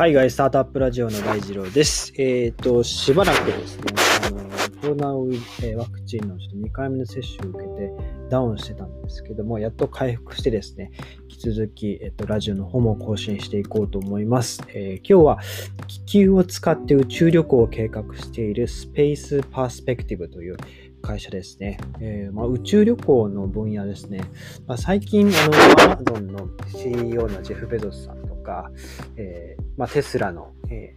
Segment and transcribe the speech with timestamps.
[0.00, 2.14] 海外スタートアップラジオの大二郎です。
[2.16, 3.84] えっ、と、しばらくですね、
[4.24, 4.40] あの
[4.80, 7.92] コロナウイえーワクチンのちょっと2回目の接種を受けて
[8.30, 10.90] ダウンしてたんですけども、やっと回復してですね、
[11.28, 14.62] 引き続き、えっ、と、ラジオの方も更新していこうと思います。
[14.68, 15.38] え今日は
[15.86, 20.56] 気球を使って宇宙旅行を計画しているスペースパースペクティブという
[21.02, 21.78] 会社ですね。
[22.00, 24.22] えーまあ、宇宙旅行の分野ですね。
[24.66, 28.70] まあ、最近、あの、アマゾンの CEO のジェフ・ベゾスさんとか、
[29.18, 30.94] えーまあ、テスラの、え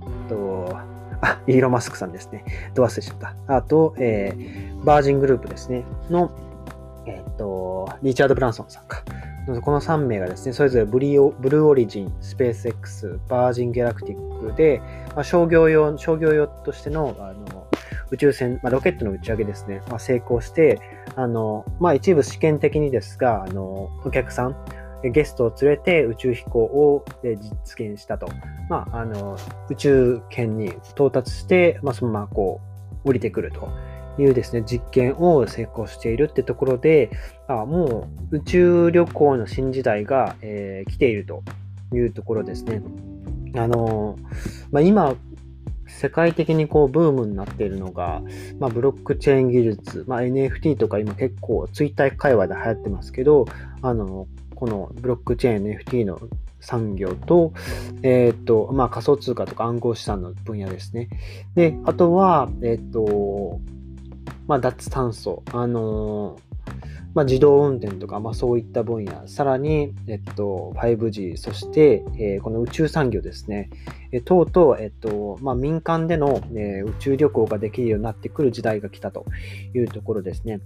[0.00, 0.76] ーと、
[1.22, 2.44] あ、イーロン・マスクさんですね。
[2.74, 3.56] ど忘れちゃった。
[3.56, 5.84] あと、えーバージングループですね。
[6.08, 6.30] の、
[7.06, 9.02] えっ、と、リチャード・ブランソンさんか。
[9.62, 14.82] この3名がですね、それぞれブリオブルーオリジン、スペース X、バージン・ギャラクティックで、
[15.14, 17.66] まあ、商業用、商業用としての、あの、
[18.10, 20.78] 宇宙船、まあ、ロケットの打ち上げですね、まあ、成功して、
[21.16, 24.56] あの、まあ、一部試験的にですが、あの、お客さん、
[25.02, 28.28] ゲストを連れて宇宙飛行を実現したと。
[28.68, 29.36] まあ、あの、
[29.70, 32.60] 宇宙圏に到達して、まあ、そのままこ
[33.04, 33.70] う、降りてくると
[34.18, 37.10] いうですね、実験を成功しているってところで、
[37.46, 41.42] あもう宇宙旅行の新時代が、えー来ていると
[41.94, 42.82] いうところですね。
[43.54, 44.16] あの、
[44.70, 45.14] まあ、今、
[45.86, 48.22] 世界的にこうブームになっているのが、
[48.60, 53.46] まあ、ブロックチェーン技術、まあ、NFT とか今結構ツイッター界隈で流行ってますけど、
[53.82, 54.28] あの、
[54.58, 56.18] このブロックチェーン NFT の
[56.58, 57.52] 産業と、
[58.02, 61.08] えっ、と、まあ、仮想通貨とか暗号資産の分野ですね。
[61.54, 63.60] で、あとは、えっ、と、
[64.48, 66.40] まあ、脱炭素、あの
[67.14, 73.70] まあ、自動運転とか、まあ、そういった分野、さらに、えっと、5G、そして、えーこの宇宙産業ですね、
[74.10, 79.24] えー等々、えっとまあ、民間での、えー宇宙旅行ができるようになってくる時代が来たと
[79.72, 80.60] いうところですね。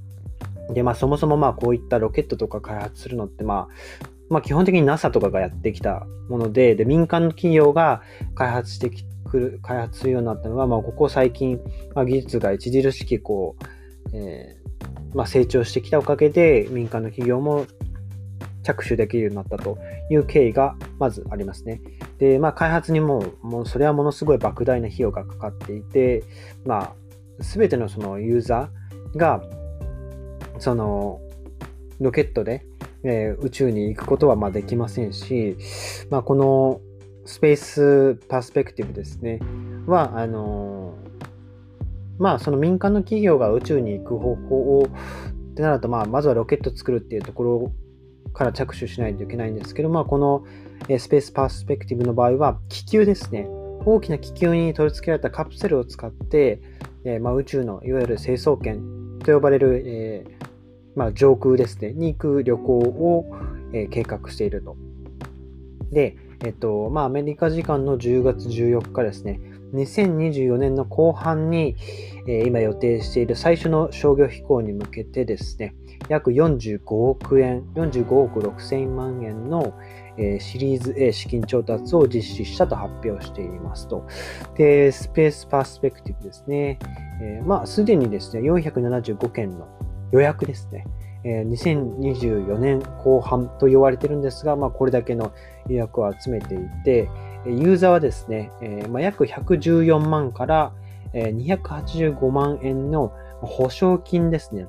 [0.73, 8.03] で、まあ、そもそもまあこういったロケットとか開発するのって、まあ、まあ、基本的に NASA とかがやってきたもので、で民間の企業が
[8.35, 8.91] 開発して
[9.25, 11.61] くる開発するようになったのが、まあ、ここ最近、
[11.95, 14.63] まあ、技術が著しくこう、えー
[15.15, 17.67] まあ、成長してきたおかげで民間の企業も
[18.63, 19.79] 着手できるようになったと
[20.11, 21.81] いう経緯がまずありますね。
[22.19, 26.23] で、まあ、開発にも、もうそれはものすごい莫大な費用がかかっていて、
[26.65, 26.95] ま
[27.41, 29.43] あ、すべてのそのユーザーが、
[30.63, 31.21] その、
[32.01, 32.65] ロケットで、
[33.05, 35.57] えー宇宙に行くことはまできませんし、
[36.09, 36.81] まあ、この
[37.25, 39.41] スペースパースペクティブですね、
[39.87, 40.95] は、あの
[42.19, 44.87] まあ、その民間の企業が宇宙に行く方法を
[45.51, 47.73] ってなると、まあ、まずはロケット作るっていうところ
[48.33, 50.45] から着手しないといけないんですけど、まあ、この
[50.89, 53.49] えスペースパースペクティブの場合は気球ですね。
[53.85, 56.61] 大きな気球に取り付けられたカプセルを使って、
[57.05, 60.52] えーまあ、宇宙のいわゆる成層圏と呼ばれる、えー
[60.95, 63.37] まあ、上空ですねに行く旅行を、
[63.75, 64.77] え計画していると。
[65.91, 69.41] で、えっとまあ、アメリカ時間の10月14日ですね
[69.73, 71.77] 2024年の後半に、
[72.27, 75.75] え今予定している最初の商業飛行に向けてですね、
[76.09, 79.75] 約45億円、45億6千万円の、
[80.19, 84.07] えシリーズ A 資金調達を実施したと発表していますと。
[84.57, 86.79] で、スペースパースペクティブですね。
[87.23, 89.67] えまあ、すでにですね、475件の
[90.13, 90.87] 予約ですね。
[91.25, 95.33] えー2024年後半と言われてるんですが、まあ、これだけの
[95.69, 97.09] 予約を集めていて、
[97.47, 100.73] ユーザーはですね、えま、約114万から、
[101.13, 104.67] 285万円の保証金ですね。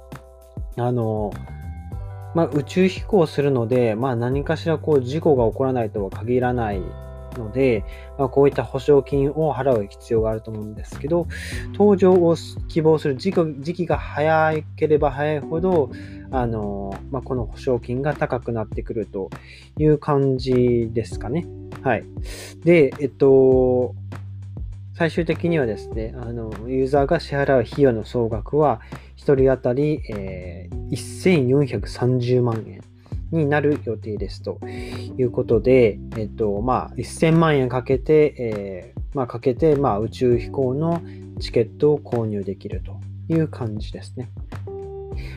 [0.75, 1.31] あの
[2.33, 6.81] まあ、宇宙飛行するので、まあ、何かしらこう事故が起こらないとは限らない
[7.33, 7.83] ので、
[8.17, 11.27] まあ、こういった保証金を払う必要があると思うんですけど、
[11.73, 12.35] 搭乗を
[12.67, 15.91] 希望する時期時期が早ければ早いほど、
[16.31, 19.29] あのまあ、この保証金が高くなってくると
[19.77, 21.45] いう感じですかね。
[21.81, 22.03] はい。
[22.63, 23.95] で、えっと、
[24.95, 28.81] 最終的にはですね、あのユーザーが支払う費用の総額は、
[29.17, 32.82] 1人当たり、えー1430万円
[33.35, 34.59] になる予定ですと
[35.18, 41.01] いうことで、えっと、まあ、1000万円かけて、えーまあ、かけて、まあ、宇宙飛行の
[41.39, 43.00] チケットを購入できると
[43.33, 44.30] いう感じですね。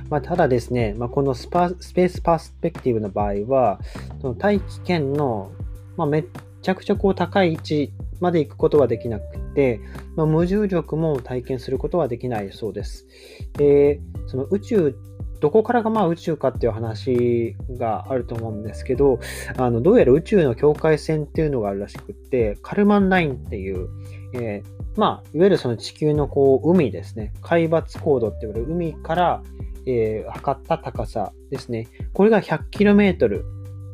[0.08, 3.80] まあ、ただですね、まあ、このスパスペースパースペクティブの場合は、
[4.20, 5.52] その大気圏の、
[5.96, 6.24] まあ、めっ
[6.62, 9.80] ちゃくちゃこう高い位置まで行くことはできなくて、
[10.16, 13.06] まあ、無重力も体験することはできないそうです。
[13.54, 14.96] で、その宇宙、
[15.40, 19.18] どこからがまあ宇宙かっていう話があると思うんですけど、
[19.56, 23.88] あのどうやら宇宙の境界線っていうのがあるらしくって、カルマンラインっていう、
[24.34, 29.42] えーまあ、いわゆるその地球のこう海ですね、海抜高度って言われる海から、
[29.86, 31.88] えー測った高さですね。
[32.12, 33.42] これが 100km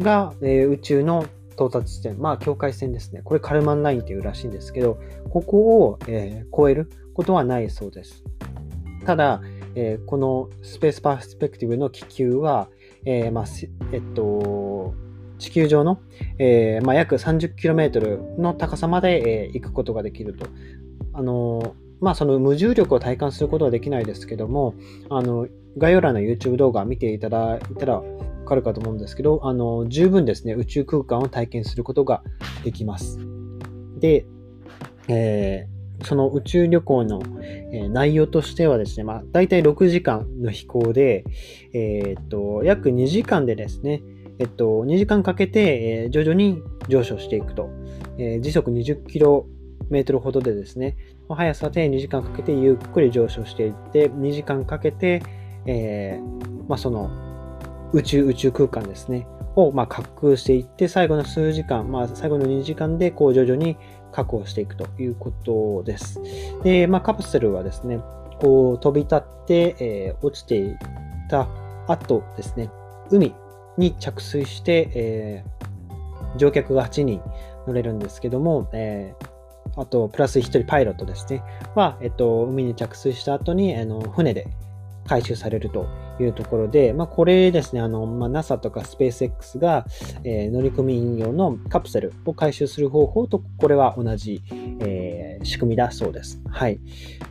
[0.00, 3.20] が、えー宇宙の到達地点、まあ境界線ですね。
[3.24, 4.98] これカルマンラインっていうらしいんですけど、
[5.30, 8.24] ここを、えー、超えることはないそうです。
[9.04, 9.42] ただ、
[9.74, 12.68] えー、このスペースパースペクティブの気球は、
[13.04, 13.44] えーまあ
[13.92, 14.94] えっと、
[15.38, 16.00] 地球上の、
[16.38, 20.46] えーまあ、約 30km の高さまで、えー、行くことができると。
[21.14, 24.74] あのまあ、その無重力を体感することはできないですけども、
[25.08, 25.46] あの
[25.78, 28.04] 概要欄の YouTube 動画を見ていただいたらわ
[28.44, 32.24] かるかと思うんですけど、あの十分ですね、宇宙空間を体験することが
[32.64, 33.18] できます。
[34.00, 34.26] で、
[35.06, 37.22] えー、その宇宙旅行の、
[37.90, 41.24] 内容としてはですね、まあ、大体6時間の飛行で、
[41.72, 44.02] えー、っと、約2時間でですね、
[44.38, 47.70] えっと、2時間かけて、え徐々に上昇していくと。
[48.18, 49.46] え時速20キロ
[49.88, 50.96] メートルほどでですね、
[51.28, 55.22] 速さで2時間かけてゆっくり上昇していって、2時間かけて、
[55.66, 57.10] えー、まあ、その
[57.92, 59.26] 宇宙、宇宙空間ですね、
[59.56, 63.76] をま滑空していって、最後の数時間、まあ、最後の2時間でこう徐々に
[64.12, 66.20] 確保していくということです。
[66.62, 68.00] で、まあ、カプセルはですね、
[68.40, 70.76] こう飛び立って、えー、落ちていっ
[71.28, 71.48] た
[71.86, 72.70] 後ですね、
[73.10, 73.34] 海
[73.76, 77.22] に着水して、えー、乗客が8人
[77.66, 81.42] 乗れるんですけども、えー、あと、プラス1人パイロットですね、
[81.74, 84.46] は、えっと、海に着水した後に、あの船で
[85.06, 85.86] 回収されると
[86.22, 89.86] いうところで、まあ、これですね、あの、まあ、NASA とかスペース X が、
[90.24, 94.42] えー、乗組員用のカプセルを回収する方法と、これは同じ、
[94.80, 96.40] えー、仕組みだそうです。
[96.48, 96.80] はい。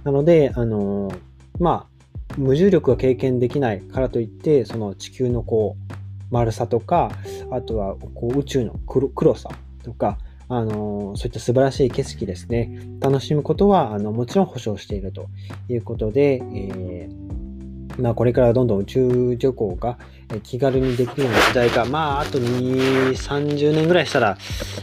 [0.03, 1.17] なので、あのー、
[1.59, 5.93] まあ、無重力が経験できないからといって、その地球のこう、
[6.31, 7.11] 丸さとか、
[7.51, 9.49] あとはこう宇宙の黒さ
[9.83, 10.17] とか、
[10.47, 15.27] あのそういった素晴らしい景色ですね、楽しむことはあのもちろん保証していると
[15.69, 17.50] いうことで、えー、
[17.97, 19.97] まあ、これからどんどん宇宙旅行が
[20.43, 24.37] 気軽にできるような時代が、まあ、あと2、30年ぐらいしたら、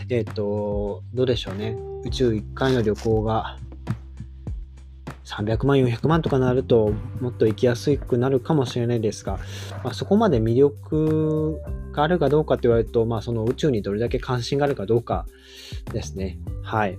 [0.08, 1.76] えっ、ー、と、どうでしょうね。
[2.04, 3.58] 宇宙1回の旅行が
[5.24, 9.38] 300万、400万とかなると、もっと行きやすくなるかもしれないですが、
[9.84, 11.60] まあ、そこまで魅力
[11.92, 15.26] があるかどうかって言われると、まあ、その宇宙にどれだけ関心があるかどうか
[15.92, 16.38] ですね。
[16.62, 16.98] はい。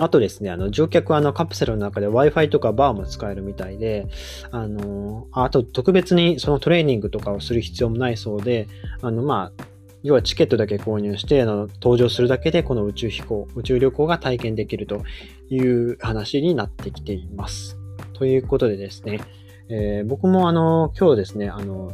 [0.00, 4.08] あとですね、あの乗客はあのカプセルの中で Wi-Fi とかバーも使えるみたいで、
[4.50, 8.68] あの、あと特別にそのトレーニングとかをする必要もないそうで、
[9.02, 9.64] あの、まあ、
[10.02, 15.02] 要はチケットだけ購入して、あの登場するだけでこの宇宙飛行、宇宙旅行が体験できると
[15.50, 17.78] いう話になってきています。
[18.14, 19.20] ということでですね、
[19.68, 21.90] えー、僕もあの、今日ですね、あの、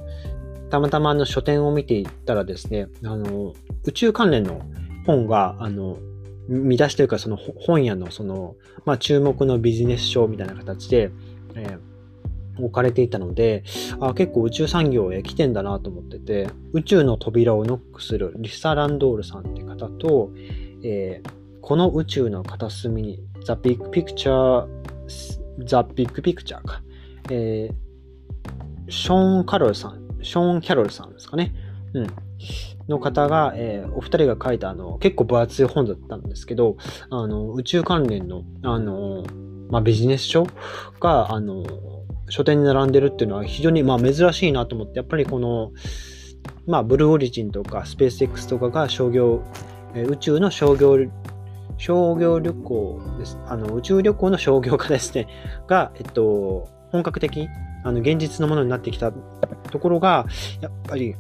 [0.70, 3.54] たまたまあの書店を見ていったらですね、あの、
[3.84, 4.60] 宇宙関連の
[5.04, 5.98] 本が、あの、
[6.48, 11.10] 見出しというか、その本屋のその、まあ、注目のビジネス書みたいな形で、
[11.54, 11.78] えー
[12.58, 13.64] 置かれていたので、
[14.00, 20.31] あ結構宇宙産業へ来てんだなと思ってて、宇宙の扉をノックするリサ・ランドールさんって方と、
[20.82, 24.66] えー、この宇宙の片隅に The Big Picture,
[25.58, 26.82] The Big Picture か、
[27.31, 31.54] えー、ショーン・カロルさん、ショーン・キャロルさんですかね。
[31.92, 32.06] うん。
[32.88, 36.76] の方が、えー、お二人が書いたあの結構分厚い本だったんですけど、
[37.10, 39.24] あの宇宙関連のあの、
[39.70, 40.46] まあ、ビジネス書
[41.00, 41.64] があの
[42.28, 45.72] 書店に並んでるっていうのは非常にまあ珍しいなと思って、やっぱりこの、
[46.66, 49.42] まあ、ブルーオリジンとかスペース X とかが商業、
[49.94, 50.99] え宇宙の商業、
[51.78, 53.38] 商業旅行です。
[53.46, 55.28] あの、宇宙旅行の商業化ですね。
[55.68, 57.49] が、えっと、本格的、
[57.84, 60.26] あの、現実のものになってきたところが、
[60.61, 61.14] やっぱり、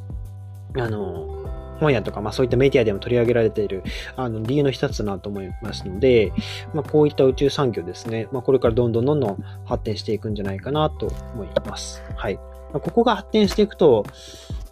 [0.76, 1.45] あの、
[1.78, 3.82] 本屋とか、まあ、そういったメディアでも取り上げられている
[4.16, 6.32] あの理由の一つだなと思いますので、
[6.74, 12.02] まあ、こういった宇宙産業ですね、まあ、これからどんどんどんどん発展していくんじゃないかなと思います。
[12.16, 12.36] はい。
[12.36, 12.42] ま
[12.74, 14.04] あ、ここが発展していくと、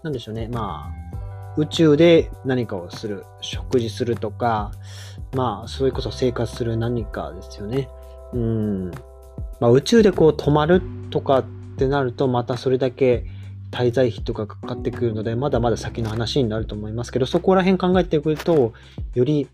[0.02, 1.04] なんでしょうね、まあ、
[1.56, 4.72] 宇宙で何かをする、食事するとか、
[5.34, 7.88] まあ、それこそ生活する何かですよね。
[8.32, 8.90] うん。
[9.60, 11.44] まあ、宇宙でこう止まるとかっ
[11.78, 13.24] てなると、またそれだけ
[13.74, 18.72] 滞在費とかかかってくるので、まだまだ先の話になると思いますけど、そこら辺考えてくると、
[19.14, 19.48] より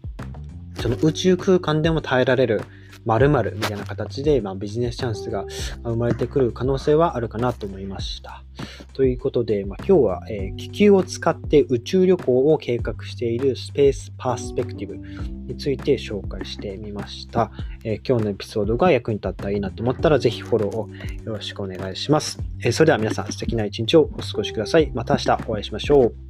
[0.78, 2.62] その宇宙空間でも耐えられる
[3.04, 5.44] 〇〇みたいな形で、まあ、ビジネスチャンスが
[5.82, 8.44] 生まれてくる可能性はあるかなと思いました。
[8.92, 17.50] ということで、まあ、今日は、えー、気球を使って宇宙旅行を計画しているスペースパースペクティブについて紹介してみました。
[17.84, 20.88] えー、今日のエピソードが役に立ったらいいなと思ったら、ぜひフォローを
[21.24, 22.38] よろしくお願いします。
[22.62, 24.90] えー、それでは皆さん素敵な一日をお過ごしください。
[24.94, 26.29] また明日お会いしましょう。